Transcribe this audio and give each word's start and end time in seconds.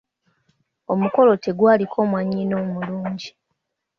Omukolo 0.93 1.31
tegwaliko 1.43 1.97
mwannyina 2.09 2.53
omulungi. 2.63 3.29